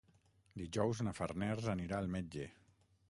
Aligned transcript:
Dijous 0.61 1.03
na 1.07 1.13
Farners 1.19 1.69
anirà 1.75 2.01
al 2.01 2.09
metge. 2.17 2.49